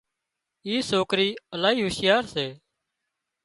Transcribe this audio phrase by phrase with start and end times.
[0.67, 2.47] اي سوڪري الاهي هُوشيار سي